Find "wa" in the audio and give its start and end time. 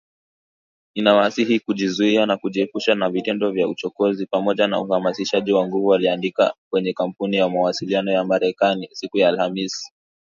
5.53-5.67